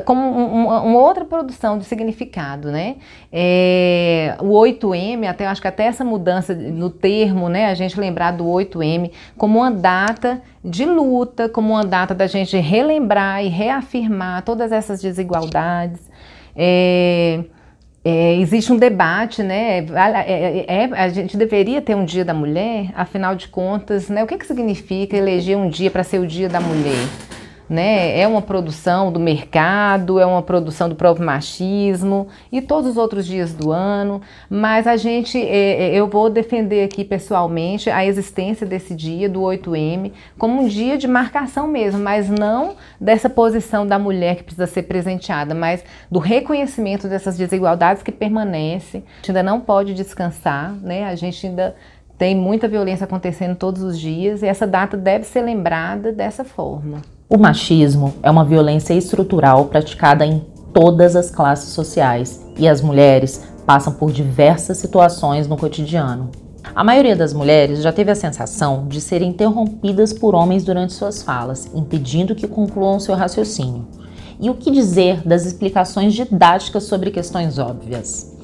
como 0.05 0.21
um, 0.21 0.67
uma 0.67 0.99
outra 0.99 1.25
produção 1.25 1.77
de 1.77 1.85
significado, 1.85 2.71
né? 2.71 2.97
É, 3.31 4.35
o 4.39 4.51
8M, 4.53 5.27
até 5.27 5.47
acho 5.47 5.61
que 5.61 5.67
até 5.67 5.85
essa 5.85 6.03
mudança 6.03 6.53
no 6.53 6.89
termo, 6.89 7.49
né, 7.49 7.65
a 7.65 7.73
gente 7.73 7.99
lembrar 7.99 8.31
do 8.31 8.45
8M 8.45 9.11
como 9.37 9.59
uma 9.59 9.71
data 9.71 10.41
de 10.63 10.85
luta, 10.85 11.49
como 11.49 11.73
uma 11.73 11.83
data 11.83 12.13
da 12.13 12.27
gente 12.27 12.57
relembrar 12.57 13.43
e 13.43 13.47
reafirmar 13.47 14.43
todas 14.43 14.71
essas 14.71 15.01
desigualdades. 15.01 16.01
É, 16.55 17.43
é, 18.09 18.35
existe 18.35 18.71
um 18.71 18.77
debate, 18.77 19.43
né? 19.43 19.79
É, 19.79 20.65
é, 20.65 20.65
é, 20.67 20.83
a 20.93 21.09
gente 21.09 21.35
deveria 21.35 21.81
ter 21.81 21.93
um 21.93 22.05
dia 22.05 22.23
da 22.23 22.33
mulher, 22.33 22.89
afinal 22.95 23.35
de 23.35 23.49
contas, 23.49 24.07
né? 24.07 24.23
O 24.23 24.27
que, 24.27 24.37
que 24.37 24.47
significa 24.47 25.17
eleger 25.17 25.57
um 25.57 25.67
dia 25.67 25.91
para 25.91 26.03
ser 26.03 26.19
o 26.19 26.25
dia 26.25 26.47
da 26.47 26.61
mulher? 26.61 27.26
Né? 27.69 28.19
É 28.19 28.27
uma 28.27 28.41
produção 28.41 29.11
do 29.11 29.19
mercado, 29.19 30.19
é 30.19 30.25
uma 30.25 30.41
produção 30.41 30.87
do 30.87 30.95
próprio 30.95 31.25
machismo 31.25 32.27
e 32.51 32.61
todos 32.61 32.91
os 32.91 32.97
outros 32.97 33.25
dias 33.25 33.53
do 33.53 33.71
ano, 33.71 34.21
mas 34.49 34.87
a 34.87 34.95
gente, 34.95 35.37
é, 35.37 35.87
é 35.87 35.95
eu 35.95 36.07
vou 36.07 36.29
defender 36.29 36.83
aqui 36.83 37.03
pessoalmente 37.03 37.89
a 37.89 38.05
existência 38.05 38.65
desse 38.65 38.95
dia, 38.95 39.27
do 39.27 39.41
8M, 39.41 40.11
como 40.37 40.61
um 40.61 40.67
dia 40.67 40.97
de 40.97 41.07
marcação 41.07 41.67
mesmo, 41.67 42.01
mas 42.01 42.29
não 42.29 42.75
dessa 42.99 43.29
posição 43.29 43.85
da 43.85 43.99
mulher 43.99 44.37
que 44.37 44.43
precisa 44.43 44.67
ser 44.67 44.83
presenteada, 44.83 45.53
mas 45.53 45.83
do 46.09 46.19
reconhecimento 46.19 47.07
dessas 47.07 47.37
desigualdades 47.37 48.01
que 48.01 48.11
permanecem. 48.11 49.03
A 49.07 49.15
gente 49.17 49.31
ainda 49.31 49.43
não 49.43 49.59
pode 49.59 49.93
descansar, 49.93 50.73
né? 50.81 51.05
A 51.05 51.15
gente 51.15 51.45
ainda 51.45 51.75
tem 52.17 52.35
muita 52.35 52.67
violência 52.67 53.03
acontecendo 53.03 53.55
todos 53.55 53.83
os 53.83 53.99
dias 53.99 54.41
e 54.41 54.47
essa 54.47 54.65
data 54.65 54.97
deve 54.97 55.25
ser 55.25 55.41
lembrada 55.41 56.11
dessa 56.11 56.43
forma. 56.43 57.01
O 57.29 57.37
machismo 57.37 58.13
é 58.23 58.31
uma 58.31 58.45
violência 58.45 58.93
estrutural 58.93 59.65
praticada 59.65 60.25
em 60.25 60.41
todas 60.73 61.13
as 61.13 61.29
classes 61.29 61.73
sociais 61.73 62.41
e 62.57 62.65
as 62.65 62.79
mulheres 62.79 63.45
passam 63.65 63.91
por 63.91 64.13
diversas 64.13 64.77
situações 64.77 65.45
no 65.45 65.57
cotidiano. 65.57 66.31
A 66.73 66.85
maioria 66.85 67.17
das 67.17 67.33
mulheres 67.33 67.81
já 67.81 67.91
teve 67.91 68.11
a 68.11 68.15
sensação 68.15 68.87
de 68.87 69.01
serem 69.01 69.31
interrompidas 69.31 70.13
por 70.13 70.35
homens 70.35 70.63
durante 70.63 70.93
suas 70.93 71.21
falas, 71.21 71.69
impedindo 71.75 72.33
que 72.33 72.47
concluam 72.47 72.97
seu 72.97 73.13
raciocínio. 73.13 73.85
E 74.39 74.49
o 74.49 74.55
que 74.55 74.71
dizer 74.71 75.21
das 75.27 75.45
explicações 75.45 76.13
didáticas 76.13 76.85
sobre 76.85 77.11
questões 77.11 77.59
óbvias? 77.59 78.37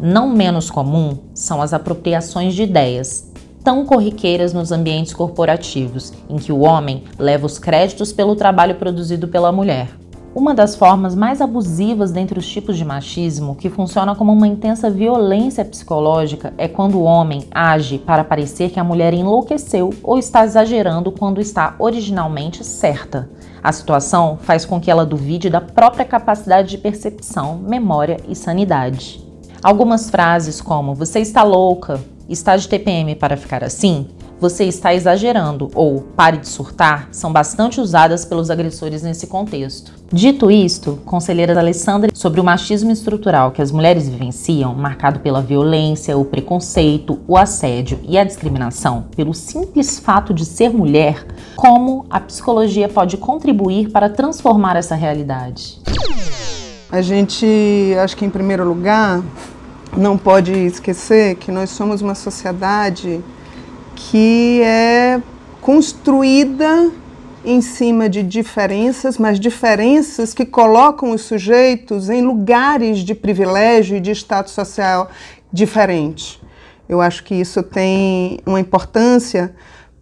Não 0.00 0.28
menos 0.28 0.72
comum 0.72 1.18
são 1.32 1.62
as 1.62 1.72
apropriações 1.72 2.54
de 2.54 2.64
ideias, 2.64 3.32
tão 3.62 3.84
corriqueiras 3.84 4.52
nos 4.52 4.72
ambientes 4.72 5.12
corporativos, 5.12 6.12
em 6.28 6.36
que 6.36 6.52
o 6.52 6.60
homem 6.60 7.04
leva 7.18 7.46
os 7.46 7.58
créditos 7.58 8.12
pelo 8.12 8.36
trabalho 8.36 8.74
produzido 8.76 9.28
pela 9.28 9.52
mulher. 9.52 9.88
Uma 10.34 10.54
das 10.54 10.76
formas 10.76 11.16
mais 11.16 11.40
abusivas 11.40 12.12
dentre 12.12 12.38
os 12.38 12.46
tipos 12.46 12.76
de 12.76 12.84
machismo, 12.84 13.56
que 13.56 13.68
funciona 13.68 14.14
como 14.14 14.32
uma 14.32 14.46
intensa 14.46 14.88
violência 14.88 15.64
psicológica, 15.64 16.52
é 16.56 16.68
quando 16.68 16.96
o 16.96 17.02
homem 17.02 17.44
age 17.50 17.98
para 17.98 18.22
parecer 18.22 18.70
que 18.70 18.78
a 18.78 18.84
mulher 18.84 19.14
enlouqueceu 19.14 19.90
ou 20.02 20.18
está 20.18 20.44
exagerando 20.44 21.10
quando 21.10 21.40
está 21.40 21.74
originalmente 21.78 22.62
certa. 22.62 23.28
A 23.62 23.72
situação 23.72 24.38
faz 24.40 24.64
com 24.64 24.78
que 24.80 24.90
ela 24.90 25.04
duvide 25.04 25.50
da 25.50 25.60
própria 25.60 26.04
capacidade 26.04 26.68
de 26.68 26.78
percepção, 26.78 27.58
memória 27.58 28.18
e 28.28 28.36
sanidade. 28.36 29.26
Algumas 29.60 30.08
frases 30.08 30.60
como 30.60 30.94
você 30.94 31.18
está 31.18 31.42
louca, 31.42 32.00
está 32.28 32.56
de 32.56 32.68
TPM 32.68 33.14
para 33.14 33.36
ficar 33.36 33.64
assim? 33.64 34.06
Você 34.40 34.64
está 34.64 34.94
exagerando 34.94 35.68
ou 35.74 36.00
pare 36.00 36.36
de 36.36 36.46
surtar 36.46 37.08
são 37.10 37.32
bastante 37.32 37.80
usadas 37.80 38.24
pelos 38.24 38.50
agressores 38.50 39.02
nesse 39.02 39.26
contexto. 39.26 39.92
Dito 40.12 40.48
isto, 40.48 41.00
conselheira 41.04 41.58
Alessandra, 41.58 42.10
sobre 42.14 42.40
o 42.40 42.44
machismo 42.44 42.92
estrutural 42.92 43.50
que 43.50 43.60
as 43.60 43.72
mulheres 43.72 44.08
vivenciam, 44.08 44.74
marcado 44.74 45.18
pela 45.18 45.42
violência, 45.42 46.16
o 46.16 46.24
preconceito, 46.24 47.18
o 47.26 47.36
assédio 47.36 47.98
e 48.04 48.16
a 48.16 48.22
discriminação, 48.22 49.06
pelo 49.16 49.34
simples 49.34 49.98
fato 49.98 50.32
de 50.32 50.44
ser 50.44 50.70
mulher, 50.70 51.26
como 51.56 52.06
a 52.08 52.20
psicologia 52.20 52.88
pode 52.88 53.16
contribuir 53.16 53.90
para 53.90 54.08
transformar 54.08 54.76
essa 54.76 54.94
realidade? 54.94 55.80
A 56.90 57.02
gente, 57.02 57.44
acho 58.02 58.16
que 58.16 58.24
em 58.24 58.30
primeiro 58.30 58.66
lugar, 58.66 59.22
não 59.96 60.18
pode 60.18 60.52
esquecer 60.52 61.36
que 61.36 61.50
nós 61.50 61.70
somos 61.70 62.02
uma 62.02 62.14
sociedade 62.14 63.22
que 63.94 64.60
é 64.62 65.20
construída 65.60 66.90
em 67.44 67.60
cima 67.60 68.08
de 68.08 68.22
diferenças, 68.22 69.16
mas 69.16 69.40
diferenças 69.40 70.34
que 70.34 70.44
colocam 70.44 71.12
os 71.12 71.22
sujeitos 71.22 72.10
em 72.10 72.22
lugares 72.22 72.98
de 72.98 73.14
privilégio 73.14 73.96
e 73.96 74.00
de 74.00 74.10
status 74.10 74.52
social 74.52 75.10
diferente. 75.52 76.40
Eu 76.88 77.00
acho 77.00 77.24
que 77.24 77.34
isso 77.34 77.62
tem 77.62 78.40
uma 78.46 78.60
importância 78.60 79.54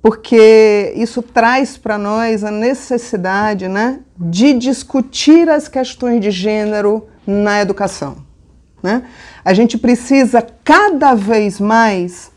porque 0.03 0.93
isso 0.97 1.21
traz 1.21 1.77
para 1.77 1.99
nós 1.99 2.45
a 2.45 2.51
necessidade 2.51 3.67
né, 3.67 4.01
de 4.17 4.53
discutir 4.53 5.49
as 5.49 5.67
questões 5.67 6.21
de 6.21 6.31
gênero 6.31 7.07
na 7.27 7.61
educação. 7.61 8.26
Né? 8.87 9.03
A 9.45 9.53
gente 9.53 9.77
precisa 9.77 10.41
cada 10.63 11.13
vez 11.13 11.59
mais 11.59 12.31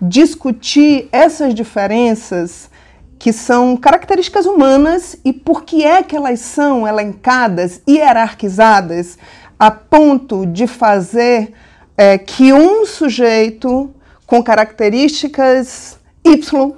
discutir 0.00 1.08
essas 1.10 1.52
diferenças 1.52 2.70
que 3.18 3.32
são 3.32 3.76
características 3.76 4.46
humanas 4.46 5.16
e 5.24 5.32
por 5.32 5.64
que 5.64 5.82
é 5.82 6.04
que 6.04 6.14
elas 6.14 6.38
são 6.38 6.86
elencadas, 6.86 7.82
hierarquizadas, 7.88 9.18
a 9.58 9.68
ponto 9.68 10.46
de 10.46 10.68
fazer 10.68 11.52
é, 11.96 12.16
que 12.16 12.52
um 12.52 12.86
sujeito 12.86 13.92
com 14.24 14.40
características 14.44 15.98
Y 16.24 16.72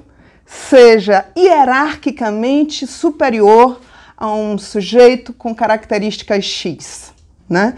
seja 0.47 1.27
hierarquicamente 1.37 2.87
superior 2.87 3.79
a 4.17 4.33
um 4.33 4.57
sujeito 4.57 5.35
com 5.35 5.55
características 5.55 6.47
X. 6.47 7.18
Né? 7.49 7.75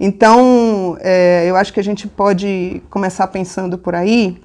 Então, 0.00 0.96
é, 1.00 1.44
eu 1.46 1.56
acho 1.56 1.72
que 1.72 1.78
a 1.78 1.84
gente 1.84 2.08
pode 2.08 2.82
começar 2.90 3.26
pensando 3.28 3.78
por 3.78 3.94
aí 3.94 4.42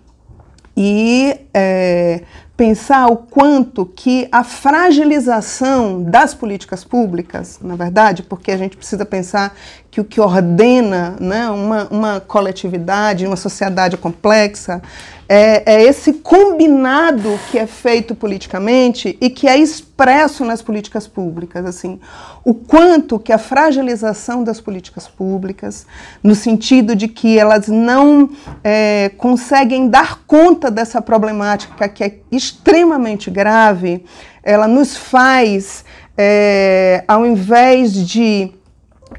e 0.75 1.35
é, 1.51 2.21
pensar 2.57 3.05
o 3.05 3.17
quanto 3.17 3.85
que 3.85 4.27
a 4.31 4.43
fragilização 4.43 6.01
das 6.01 6.33
políticas 6.33 6.83
públicas, 6.83 7.59
na 7.61 7.75
verdade, 7.75 8.23
porque 8.23 8.51
a 8.51 8.57
gente 8.57 8.75
precisa 8.75 9.05
pensar 9.05 9.55
que 9.91 10.01
o 10.01 10.03
que 10.03 10.19
ordena 10.19 11.15
né, 11.19 11.49
uma, 11.49 11.87
uma 11.89 12.19
coletividade, 12.19 13.25
uma 13.25 13.35
sociedade 13.35 13.95
complexa, 13.95 14.81
é, 15.29 15.73
é, 15.73 15.83
esse 15.83 16.13
combinado 16.13 17.37
que 17.51 17.57
é 17.57 17.67
feito 17.67 18.15
politicamente 18.15 19.17
e 19.19 19.29
que 19.29 19.47
é 19.47 19.57
expresso 19.57 20.45
nas 20.45 20.61
políticas 20.61 21.05
públicas, 21.05 21.65
assim, 21.65 21.99
o 22.45 22.53
quanto 22.53 23.19
que 23.19 23.33
a 23.33 23.37
fragilização 23.37 24.43
das 24.43 24.61
políticas 24.61 25.07
públicas, 25.07 25.85
no 26.23 26.33
sentido 26.33 26.95
de 26.95 27.07
que 27.07 27.37
elas 27.37 27.67
não 27.67 28.29
é, 28.63 29.11
conseguem 29.17 29.89
dar 29.89 30.21
conta 30.25 30.71
dessa 30.71 31.01
problemática 31.01 31.89
que 31.89 32.03
é 32.03 32.19
extremamente 32.47 33.29
grave, 33.29 34.03
ela 34.43 34.67
nos 34.67 34.95
faz, 34.95 35.83
é, 36.17 37.03
ao 37.07 37.25
invés 37.25 37.93
de 37.93 38.51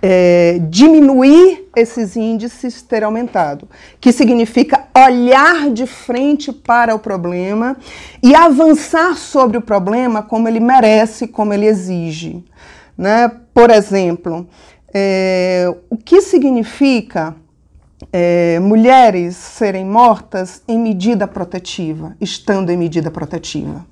é, 0.02 0.58
diminuir 0.68 1.68
esses 1.74 2.16
índices 2.16 2.82
ter 2.82 3.04
aumentado, 3.04 3.68
que 4.00 4.12
significa 4.12 4.86
olhar 4.96 5.70
de 5.70 5.86
frente 5.86 6.52
para 6.52 6.94
o 6.94 6.98
problema 6.98 7.76
e 8.22 8.34
avançar 8.34 9.16
sobre 9.16 9.58
o 9.58 9.62
problema 9.62 10.22
como 10.22 10.48
ele 10.48 10.60
merece, 10.60 11.26
como 11.26 11.52
ele 11.52 11.66
exige. 11.66 12.44
Né? 12.96 13.30
Por 13.54 13.70
exemplo, 13.70 14.46
é, 14.92 15.72
o 15.90 15.96
que 15.96 16.20
significa 16.20 17.36
é, 18.12 18.58
mulheres 18.60 19.36
serem 19.36 19.84
mortas 19.84 20.62
em 20.66 20.78
medida 20.78 21.26
protetiva, 21.26 22.16
estando 22.20 22.70
em 22.70 22.76
medida 22.76 23.10
protetiva? 23.10 23.84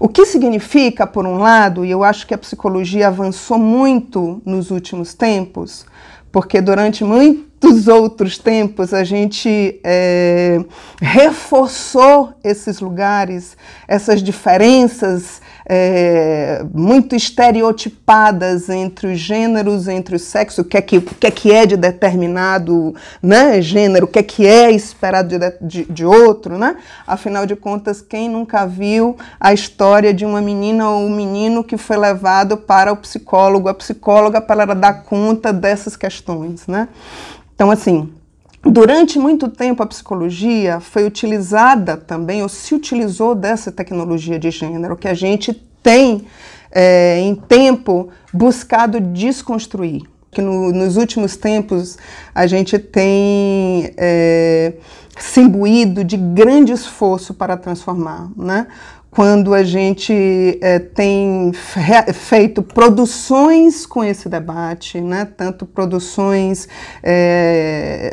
O 0.00 0.08
que 0.08 0.24
significa, 0.24 1.06
por 1.06 1.26
um 1.26 1.38
lado, 1.38 1.84
e 1.84 1.90
eu 1.90 2.04
acho 2.04 2.26
que 2.26 2.32
a 2.32 2.38
psicologia 2.38 3.08
avançou 3.08 3.58
muito 3.58 4.40
nos 4.44 4.70
últimos 4.70 5.12
tempos, 5.12 5.84
porque 6.30 6.60
durante 6.60 7.02
muitos 7.02 7.88
outros 7.88 8.38
tempos 8.38 8.94
a 8.94 9.02
gente 9.02 9.80
é, 9.82 10.64
reforçou 11.02 12.32
esses 12.44 12.78
lugares, 12.80 13.56
essas 13.88 14.22
diferenças 14.22 15.42
é, 15.68 16.64
muito 16.72 17.14
estereotipadas 17.14 18.70
entre 18.70 19.12
os 19.12 19.18
gêneros, 19.18 19.86
entre 19.86 20.16
os 20.16 20.22
sexos, 20.22 20.58
o 20.58 20.64
que 20.64 20.78
é 20.78 20.80
que, 20.80 20.96
o 20.96 21.02
que, 21.02 21.26
é, 21.26 21.30
que 21.30 21.52
é 21.52 21.66
de 21.66 21.76
determinado 21.76 22.94
né, 23.22 23.60
gênero, 23.60 24.06
o 24.06 24.08
que 24.08 24.18
é 24.18 24.22
que 24.22 24.46
é 24.46 24.70
esperado 24.70 25.38
de, 25.38 25.52
de, 25.60 25.84
de 25.84 26.04
outro, 26.06 26.56
né? 26.56 26.76
Afinal 27.06 27.44
de 27.44 27.54
contas, 27.54 28.00
quem 28.00 28.30
nunca 28.30 28.66
viu 28.66 29.16
a 29.38 29.52
história 29.52 30.14
de 30.14 30.24
uma 30.24 30.40
menina 30.40 30.88
ou 30.88 31.04
um 31.04 31.14
menino 31.14 31.62
que 31.62 31.76
foi 31.76 31.98
levado 31.98 32.56
para 32.56 32.90
o 32.90 32.96
psicólogo, 32.96 33.68
a 33.68 33.74
psicóloga, 33.74 34.40
para 34.40 34.74
dar 34.74 35.02
conta 35.04 35.52
dessas 35.52 35.96
questões, 35.96 36.66
né? 36.66 36.88
Então, 37.54 37.70
assim, 37.70 38.10
Durante 38.62 39.18
muito 39.18 39.48
tempo, 39.48 39.82
a 39.82 39.86
psicologia 39.86 40.80
foi 40.80 41.04
utilizada 41.04 41.96
também, 41.96 42.42
ou 42.42 42.48
se 42.48 42.74
utilizou 42.74 43.34
dessa 43.34 43.70
tecnologia 43.70 44.38
de 44.38 44.50
gênero, 44.50 44.96
que 44.96 45.08
a 45.08 45.14
gente 45.14 45.52
tem, 45.82 46.24
é, 46.70 47.20
em 47.20 47.34
tempo, 47.34 48.08
buscado 48.32 49.00
desconstruir. 49.00 50.02
Que 50.30 50.42
no, 50.42 50.72
nos 50.72 50.96
últimos 50.96 51.36
tempos 51.36 51.96
a 52.34 52.46
gente 52.46 52.78
tem 52.78 53.92
é, 53.96 54.74
se 55.18 55.40
imbuído 55.40 56.04
de 56.04 56.16
grande 56.16 56.72
esforço 56.72 57.34
para 57.34 57.56
transformar. 57.56 58.30
Né? 58.36 58.66
quando 59.10 59.54
a 59.54 59.64
gente 59.64 60.58
é, 60.60 60.78
tem 60.78 61.50
feito 62.14 62.62
produções 62.62 63.86
com 63.86 64.04
esse 64.04 64.28
debate, 64.28 65.00
né? 65.00 65.26
tanto 65.36 65.64
produções 65.64 66.68
é, 67.02 68.12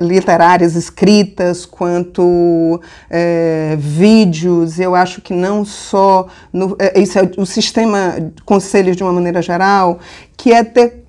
literárias 0.00 0.76
escritas 0.76 1.64
quanto 1.64 2.80
é, 3.08 3.74
vídeos, 3.78 4.78
eu 4.78 4.94
acho 4.94 5.22
que 5.22 5.32
não 5.32 5.64
só 5.64 6.28
no, 6.52 6.76
isso 6.94 7.18
é 7.18 7.28
o 7.38 7.46
sistema 7.46 8.14
conselhos 8.44 8.96
de 8.96 9.02
uma 9.02 9.12
maneira 9.12 9.40
geral, 9.40 9.98
que 10.36 10.52
é, 10.52 10.62
ter, 10.62 11.04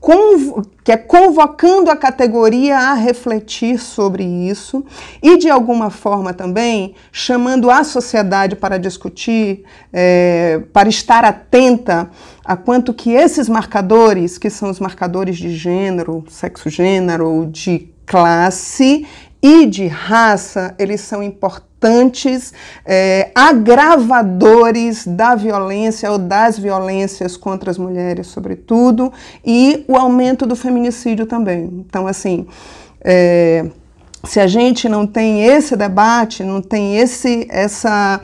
que 0.86 0.92
é 0.92 0.98
convocando 0.98 1.90
a 1.90 1.96
categoria 1.96 2.78
a 2.78 2.94
refletir 2.94 3.80
sobre 3.80 4.24
isso 4.24 4.86
e, 5.20 5.36
de 5.36 5.50
alguma 5.50 5.90
forma, 5.90 6.32
também 6.32 6.94
chamando 7.12 7.72
a 7.72 7.84
sociedade 7.84 8.56
para 8.56 8.78
discutir, 8.78 9.64
é, 9.92 10.62
para 10.72 10.88
estar 10.88 11.26
atenta 11.26 12.12
a 12.46 12.56
quanto 12.56 12.94
que 12.94 13.10
esses 13.10 13.50
marcadores, 13.50 14.38
que 14.38 14.52
são 14.52 14.70
os 14.70 14.80
marcadores 14.80 15.38
de 15.38 15.50
gênero, 15.50 16.24
sexo-gênero, 16.30 17.50
de 17.52 17.90
classe 18.06 19.08
e 19.46 19.68
de 19.68 19.86
raça, 19.86 20.74
eles 20.80 21.02
são 21.02 21.22
importantes 21.22 22.52
é, 22.84 23.30
agravadores 23.36 25.06
da 25.06 25.36
violência 25.36 26.12
ou 26.12 26.18
das 26.18 26.58
violências 26.58 27.38
contra 27.38 27.70
as 27.70 27.78
mulheres, 27.78 28.26
sobretudo, 28.26 29.14
e 29.46 29.86
o 29.88 29.96
aumento 29.96 30.48
do 30.48 30.56
feminicídio 30.56 31.28
também. 31.28 31.86
Então, 31.88 32.08
assim. 32.08 32.48
É, 33.02 33.68
se 34.24 34.40
a 34.40 34.48
gente 34.48 34.90
não 34.90 35.06
tem 35.06 35.46
esse 35.46 35.76
debate, 35.76 36.44
não 36.44 36.60
tem 36.60 36.98
esse, 36.98 37.46
essa, 37.48 38.20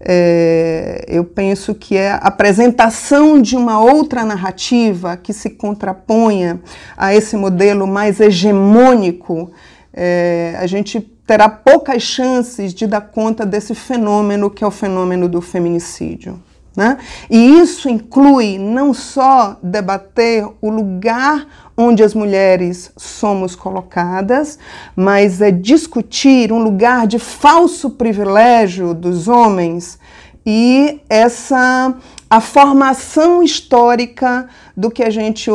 é, 0.00 1.04
eu 1.06 1.22
penso 1.22 1.72
que 1.72 1.96
é 1.96 2.10
a 2.10 2.16
apresentação 2.16 3.40
de 3.40 3.56
uma 3.56 3.80
outra 3.80 4.24
narrativa 4.24 5.16
que 5.16 5.32
se 5.32 5.50
contraponha 5.50 6.60
a 6.96 7.14
esse 7.14 7.36
modelo 7.36 7.86
mais 7.86 8.18
hegemônico, 8.18 9.52
é, 9.94 10.56
a 10.58 10.66
gente 10.66 11.00
terá 11.00 11.48
poucas 11.48 12.02
chances 12.02 12.74
de 12.74 12.86
dar 12.86 13.00
conta 13.00 13.46
desse 13.46 13.74
fenômeno 13.74 14.50
que 14.50 14.64
é 14.64 14.66
o 14.66 14.70
fenômeno 14.70 15.28
do 15.28 15.40
feminicídio. 15.40 16.42
Né? 16.76 16.98
E 17.30 17.60
isso 17.60 17.88
inclui 17.88 18.58
não 18.58 18.92
só 18.92 19.56
debater 19.62 20.44
o 20.60 20.68
lugar 20.68 21.46
onde 21.76 22.02
as 22.02 22.14
mulheres 22.14 22.90
somos 22.96 23.54
colocadas, 23.54 24.58
mas 24.96 25.40
é 25.40 25.52
discutir 25.52 26.52
um 26.52 26.58
lugar 26.58 27.06
de 27.06 27.20
falso 27.20 27.90
privilégio 27.90 28.92
dos 28.92 29.28
homens 29.28 30.00
e 30.46 31.00
essa 31.08 31.94
a 32.28 32.40
formação 32.40 33.42
histórica 33.42 34.48
do 34.76 34.90
que 34.90 35.04
a 35.04 35.10
gente 35.10 35.48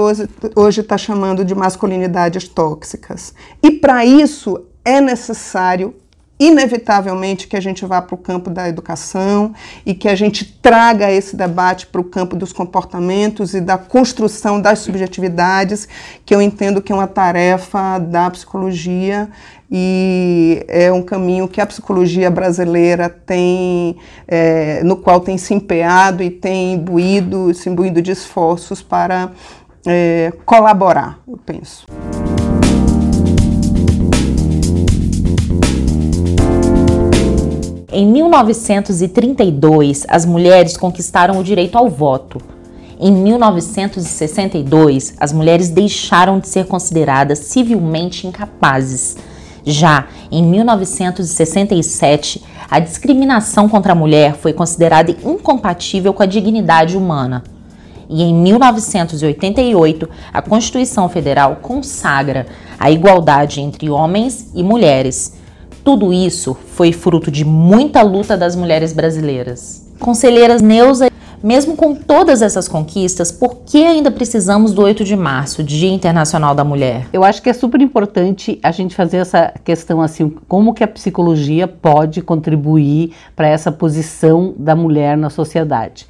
hoje 0.56 0.82
está 0.82 0.98
chamando 0.98 1.44
de 1.44 1.54
masculinidades 1.54 2.48
tóxicas. 2.48 3.34
E 3.62 3.72
para 3.72 4.06
isso 4.06 4.66
é 4.86 5.02
necessário, 5.02 5.94
inevitavelmente, 6.40 7.48
que 7.48 7.58
a 7.58 7.60
gente 7.60 7.86
vá 7.86 8.02
para 8.02 8.16
o 8.16 8.18
campo 8.18 8.50
da 8.50 8.70
educação 8.70 9.54
e 9.86 9.94
que 9.94 10.08
a 10.08 10.16
gente 10.16 10.46
traga 10.46 11.12
esse 11.12 11.36
debate 11.36 11.86
para 11.86 12.00
o 12.00 12.04
campo 12.04 12.36
dos 12.36 12.54
comportamentos 12.54 13.54
e 13.54 13.60
da 13.60 13.78
construção 13.78 14.62
das 14.62 14.80
subjetividades, 14.80 15.88
que 16.26 16.34
eu 16.34 16.42
entendo 16.42 16.82
que 16.82 16.94
é 16.94 16.96
uma 16.96 17.08
tarefa 17.08 18.00
da 18.00 18.30
psicologia 18.30 19.30
e 19.70 20.66
é 20.68 20.92
um 20.92 21.02
caminho 21.02 21.48
que 21.48 21.60
a 21.60 21.66
psicologia 21.66 22.32
brasileira 22.32 23.10
tem, 23.10 23.98
é, 24.28 24.82
no 24.84 24.96
qual 24.96 25.20
tem 25.20 25.38
se 25.38 25.54
empenhado 25.54 26.24
e 26.24 26.30
tem 26.30 26.74
imbuído, 26.74 27.54
se 27.54 27.70
imbuído 27.70 28.02
de 28.02 28.12
esforços 28.12 28.82
para 28.82 29.32
é, 29.86 30.32
colaborar, 30.46 31.20
eu 31.28 31.38
penso. 31.38 31.86
Em 38.00 38.08
1932, 38.08 40.06
as 40.08 40.26
mulheres 40.26 40.78
conquistaram 40.78 41.38
o 41.38 41.44
direito 41.44 41.78
ao 41.78 41.90
voto. 41.90 42.40
Em 42.98 43.12
1962, 43.12 45.16
as 45.20 45.34
mulheres 45.34 45.68
deixaram 45.68 46.40
de 46.40 46.48
ser 46.48 46.66
consideradas 46.66 47.40
civilmente 47.40 48.26
incapazes. 48.26 49.18
Já 49.66 50.08
em 50.32 50.42
1967, 50.42 52.42
a 52.72 52.80
discriminação 52.80 53.68
contra 53.68 53.92
a 53.92 53.96
mulher 53.96 54.38
foi 54.38 54.54
considerada 54.54 55.12
incompatível 55.12 56.14
com 56.14 56.24
a 56.24 56.26
dignidade 56.26 56.96
humana. 56.96 57.44
E 58.10 58.24
em 58.24 58.34
1988, 58.34 60.10
a 60.32 60.42
Constituição 60.42 61.10
Federal 61.10 61.58
consagra 61.62 62.46
a 62.80 62.90
igualdade 62.90 63.60
entre 63.60 63.90
homens 63.90 64.52
e 64.56 64.64
mulheres 64.64 65.38
tudo 65.90 66.14
isso 66.14 66.56
foi 66.76 66.92
fruto 66.92 67.32
de 67.32 67.44
muita 67.44 68.04
luta 68.04 68.38
das 68.38 68.56
mulheres 68.56 68.94
brasileiras. 68.94 69.92
Conselheiras 70.00 70.62
Neuza, 70.62 71.10
mesmo 71.42 71.76
com 71.76 71.96
todas 71.96 72.44
essas 72.44 72.68
conquistas, 72.68 73.32
por 73.32 73.62
que 73.66 73.84
ainda 73.84 74.12
precisamos 74.12 74.72
do 74.72 74.84
8 74.84 75.04
de 75.04 75.16
março, 75.16 75.64
Dia 75.64 75.90
Internacional 75.90 76.54
da 76.54 76.64
Mulher? 76.64 77.08
Eu 77.12 77.24
acho 77.24 77.42
que 77.42 77.50
é 77.50 77.54
super 77.54 77.82
importante 77.82 78.60
a 78.62 78.70
gente 78.70 78.94
fazer 78.94 79.18
essa 79.18 79.52
questão 79.64 80.00
assim, 80.00 80.30
como 80.48 80.76
que 80.76 80.84
a 80.84 80.88
psicologia 80.88 81.68
pode 81.68 82.22
contribuir 82.22 83.16
para 83.36 83.48
essa 83.48 83.72
posição 83.72 84.54
da 84.60 84.76
mulher 84.76 85.18
na 85.18 85.32
sociedade. 85.32 86.06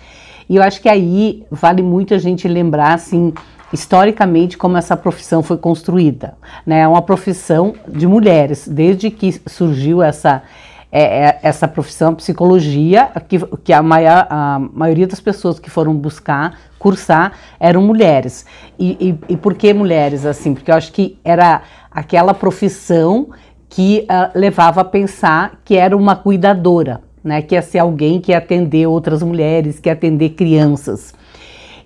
E 0.49 0.57
eu 0.57 0.61
acho 0.61 0.81
que 0.81 0.89
aí 0.89 1.45
vale 1.49 1.81
muito 1.81 2.13
a 2.13 2.17
gente 2.17 2.49
lembrar 2.49 2.95
assim 2.95 3.33
historicamente 3.71 4.57
como 4.57 4.77
essa 4.77 4.97
profissão 4.97 5.43
foi 5.43 5.57
construída. 5.57 6.35
Né? 6.65 6.81
É 6.81 6.87
uma 6.87 7.01
profissão 7.01 7.75
de 7.87 8.07
mulheres, 8.07 8.67
desde 8.67 9.11
que 9.11 9.31
surgiu 9.47 10.01
essa, 10.01 10.43
é, 10.91 11.27
é, 11.27 11.39
essa 11.43 11.67
profissão, 11.67 12.15
psicologia, 12.15 13.11
que, 13.27 13.39
que 13.63 13.71
a, 13.71 13.83
maior, 13.83 14.27
a 14.29 14.59
maioria 14.73 15.07
das 15.07 15.19
pessoas 15.19 15.59
que 15.59 15.69
foram 15.69 15.93
buscar, 15.95 16.57
cursar, 16.79 17.33
eram 17.59 17.81
mulheres. 17.81 18.45
E, 18.77 19.19
e, 19.29 19.33
e 19.33 19.37
por 19.37 19.53
que 19.53 19.73
mulheres 19.73 20.25
assim? 20.25 20.53
Porque 20.53 20.71
eu 20.71 20.75
acho 20.75 20.91
que 20.91 21.19
era 21.23 21.61
aquela 21.91 22.33
profissão 22.33 23.29
que 23.69 24.07
uh, 24.09 24.31
levava 24.37 24.81
a 24.81 24.85
pensar 24.85 25.59
que 25.63 25.75
era 25.75 25.95
uma 25.95 26.15
cuidadora, 26.15 27.01
né? 27.23 27.41
que 27.41 27.53
ia 27.53 27.61
ser 27.61 27.79
alguém 27.79 28.19
que 28.19 28.31
ia 28.31 28.39
atender 28.39 28.87
outras 28.87 29.21
mulheres, 29.21 29.79
que 29.79 29.89
ia 29.89 29.93
atender 29.93 30.29
crianças. 30.29 31.13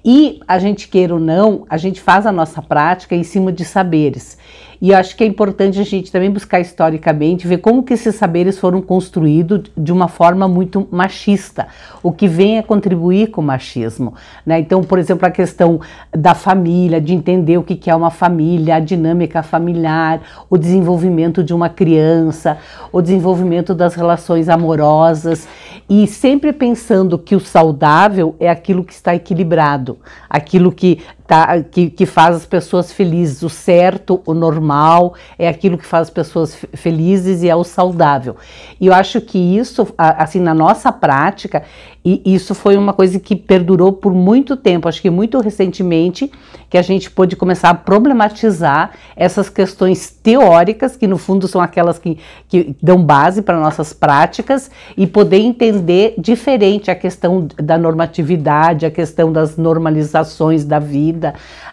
E 0.05 0.41
a 0.47 0.59
gente 0.59 0.89
queira 0.89 1.13
ou 1.13 1.19
não, 1.19 1.65
a 1.69 1.77
gente 1.77 2.01
faz 2.01 2.25
a 2.25 2.31
nossa 2.31 2.61
prática 2.61 3.15
em 3.15 3.23
cima 3.23 3.51
de 3.51 3.63
saberes. 3.63 4.37
E 4.83 4.89
eu 4.89 4.97
acho 4.97 5.15
que 5.15 5.23
é 5.23 5.27
importante 5.27 5.79
a 5.79 5.83
gente 5.85 6.11
também 6.11 6.29
buscar 6.29 6.59
historicamente, 6.59 7.47
ver 7.47 7.59
como 7.59 7.83
que 7.83 7.93
esses 7.93 8.15
saberes 8.15 8.59
foram 8.59 8.81
construídos 8.81 9.71
de 9.77 9.93
uma 9.93 10.09
forma 10.09 10.45
muito 10.45 10.85
machista, 10.91 11.69
o 12.03 12.11
que 12.11 12.27
vem 12.27 12.59
a 12.59 12.63
contribuir 12.63 13.27
com 13.27 13.39
o 13.39 13.43
machismo. 13.45 14.13
Né? 14.45 14.59
Então, 14.59 14.83
por 14.83 14.99
exemplo, 14.99 15.25
a 15.25 15.31
questão 15.31 15.79
da 16.11 16.33
família, 16.33 16.99
de 16.99 17.13
entender 17.13 17.57
o 17.57 17.63
que 17.63 17.89
é 17.89 17.95
uma 17.95 18.11
família, 18.11 18.75
a 18.75 18.79
dinâmica 18.81 19.41
familiar, 19.41 20.19
o 20.49 20.57
desenvolvimento 20.57 21.41
de 21.41 21.53
uma 21.53 21.69
criança, 21.69 22.57
o 22.91 23.01
desenvolvimento 23.01 23.73
das 23.73 23.95
relações 23.95 24.49
amorosas, 24.49 25.47
e 25.89 26.07
sempre 26.07 26.53
pensando 26.53 27.17
que 27.17 27.35
o 27.35 27.39
saudável 27.39 28.35
é 28.39 28.49
aquilo 28.49 28.83
que 28.83 28.93
está 28.93 29.13
equilibrado, 29.13 29.97
aquilo 30.29 30.71
que 30.71 30.99
tá, 31.27 31.61
que, 31.61 31.89
que 31.89 32.05
faz 32.05 32.35
as 32.35 32.45
pessoas 32.45 32.91
felizes. 32.91 33.41
O 33.41 33.49
certo, 33.49 34.21
o 34.25 34.33
normal, 34.33 35.13
é 35.37 35.47
aquilo 35.47 35.77
que 35.77 35.85
faz 35.85 36.07
as 36.07 36.09
pessoas 36.09 36.57
felizes 36.73 37.43
e 37.43 37.49
é 37.49 37.55
o 37.55 37.63
saudável. 37.63 38.35
E 38.79 38.87
eu 38.87 38.93
acho 38.93 39.21
que 39.21 39.37
isso, 39.37 39.87
assim, 39.97 40.39
na 40.39 40.53
nossa 40.53 40.91
prática, 40.91 41.63
e 42.05 42.21
isso 42.25 42.53
foi 42.53 42.75
uma 42.75 42.91
coisa 42.91 43.17
que 43.17 43.33
perdurou 43.33 43.93
por 43.93 44.13
muito 44.13 44.57
tempo, 44.57 44.89
acho 44.89 45.01
que 45.01 45.09
muito 45.09 45.39
recentemente, 45.39 46.29
que 46.69 46.77
a 46.77 46.81
gente 46.81 47.09
pôde 47.09 47.37
começar 47.37 47.69
a 47.69 47.73
problematizar 47.73 48.91
essas 49.15 49.47
questões 49.47 50.09
teóricas, 50.11 50.97
que 50.97 51.07
no 51.07 51.17
fundo 51.17 51.47
são 51.47 51.61
aquelas 51.61 51.97
que, 51.97 52.17
que 52.49 52.75
dão 52.81 53.01
base 53.01 53.41
para 53.41 53.57
nossas 53.57 53.93
práticas, 53.93 54.69
e 54.97 55.07
poder 55.07 55.37
entender 55.37 56.15
diferente 56.17 56.91
a 56.91 56.95
questão 56.95 57.47
da 57.55 57.77
normatividade, 57.77 58.85
a 58.85 58.91
questão 58.91 59.31
das 59.31 59.55
normalizações 59.55 60.65
da 60.65 60.79
vida, 60.79 61.22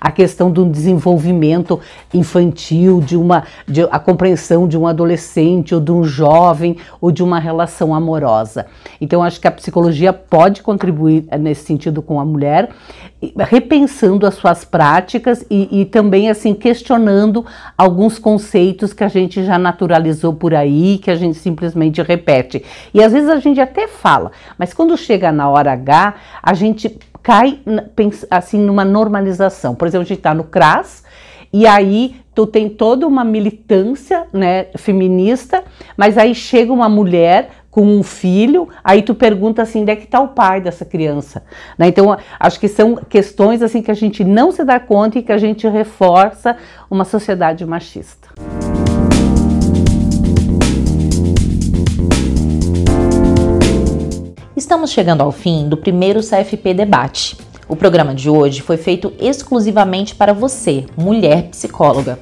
a 0.01 0.11
questão 0.11 0.51
do 0.51 0.65
desenvolvimento 0.65 1.81
infantil, 2.13 3.01
de 3.01 3.17
uma 3.17 3.45
de 3.67 3.83
a 3.83 3.99
compreensão 3.99 4.69
de 4.69 4.77
um 4.77 4.87
adolescente 4.87 5.75
ou 5.75 5.81
de 5.81 5.91
um 5.93 6.05
jovem 6.05 6.77
ou 7.01 7.11
de 7.11 7.23
uma 7.23 7.39
relação 7.39 7.95
amorosa. 7.95 8.67
Então 9.01 9.23
acho 9.23 9.41
que 9.41 9.49
a 9.49 9.51
psicologia 9.51 10.13
pode 10.13 10.63
contribuir 10.63 11.25
eh, 11.31 11.39
nesse 11.39 11.65
sentido 11.65 12.03
com 12.03 12.21
a 12.21 12.25
mulher, 12.25 12.71
repensando 13.39 14.27
as 14.27 14.35
suas 14.35 14.65
práticas 14.65 15.45
e, 15.51 15.81
e, 15.81 15.85
também 15.85 16.31
assim 16.31 16.55
questionando 16.55 17.45
alguns 17.77 18.19
conceitos 18.19 18.93
que 18.93 19.05
a 19.05 19.09
gente 19.09 19.45
já 19.45 19.59
naturalizou 19.59 20.33
por 20.33 20.55
aí, 20.55 20.99
que 20.99 21.11
a 21.11 21.15
gente 21.15 21.37
simplesmente 21.37 22.01
repete. 22.01 22.65
E 22.95 23.03
às 23.03 23.13
vezes 23.13 23.29
a 23.29 23.39
gente 23.39 23.61
até 23.61 23.87
fala, 23.87 24.33
mas 24.59 24.73
quando 24.73 24.97
chega 24.97 25.31
na 25.31 25.49
hora 25.51 25.73
H, 25.73 26.15
a 26.43 26.55
gente 26.55 26.99
cai 27.23 27.61
assim 28.31 28.59
numa 28.59 28.85
normalização. 28.85 29.75
Por 29.75 29.87
exemplo, 29.87 30.03
a 30.03 30.09
gente 30.09 30.19
está 30.19 30.35
no 30.35 30.45
CRAS 30.45 31.05
e 31.53 31.67
aí 31.67 32.17
tu 32.35 32.47
tem 32.47 32.69
toda 32.69 33.07
uma 33.07 33.25
militância 33.25 34.27
né, 34.33 34.67
feminista, 34.77 35.65
mas 35.97 36.17
aí 36.17 36.35
chega 36.35 36.73
uma 36.73 36.89
mulher 36.89 37.51
com 37.71 37.83
um 37.83 38.03
filho, 38.03 38.69
aí 38.83 39.03
tu 39.03 39.15
pergunta 39.15 39.63
assim, 39.63 39.83
onde 39.83 39.93
é 39.93 39.97
que 39.97 40.05
está 40.05 40.21
o 40.21 40.29
pai 40.29 40.61
dessa 40.61 40.85
criança? 40.85 41.43
Né? 41.79 41.89
Então, 41.89 42.17
acho 42.39 42.59
que 42.59 42.67
são 42.67 42.97
questões 42.97 43.63
assim 43.63 43.81
que 43.81 43.91
a 43.91 43.95
gente 43.95 44.25
não 44.25 44.51
se 44.51 44.65
dá 44.65 44.81
conta 44.81 45.19
e 45.19 45.23
que 45.23 45.33
a 45.33 45.39
gente 45.39 45.69
reforça 45.69 46.57
uma 46.91 47.05
sociedade 47.05 47.65
machista. 47.65 48.29
Estamos 54.61 54.91
chegando 54.91 55.23
ao 55.23 55.33
fim 55.33 55.69
do 55.71 55.77
primeiro 55.79 56.21
CFP 56.21 56.75
Debate. 56.75 57.35
O 57.67 57.75
programa 57.75 58.15
de 58.15 58.29
hoje 58.29 58.61
foi 58.61 58.77
feito 58.77 59.11
exclusivamente 59.19 60.15
para 60.15 60.35
você, 60.35 60.85
mulher 60.99 61.45
psicóloga. 61.45 62.19